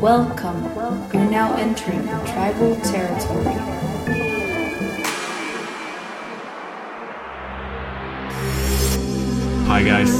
[0.00, 0.64] Welcome.
[1.12, 3.44] You're now entering tribal territory.
[9.66, 10.10] Hi guys.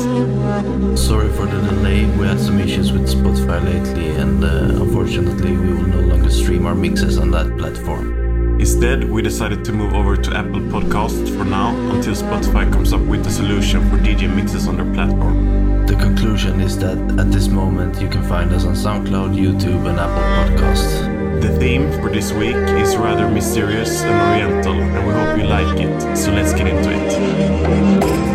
[1.00, 2.04] Sorry for the delay.
[2.18, 6.66] We had some issues with Spotify lately, and uh, unfortunately, we will no longer stream
[6.66, 8.60] our mixes on that platform.
[8.60, 13.00] Instead, we decided to move over to Apple Podcasts for now until Spotify comes up
[13.00, 15.59] with a solution for DJ mixes on their platform.
[15.90, 19.98] The conclusion is that at this moment, you can find us on SoundCloud, YouTube, and
[19.98, 21.42] Apple Podcasts.
[21.42, 25.80] The theme for this week is rather mysterious and oriental, and we hope you like
[25.80, 26.16] it.
[26.16, 28.29] So let's get into it.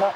[0.00, 0.14] Bye.